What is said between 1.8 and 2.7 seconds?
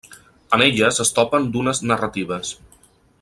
narratives.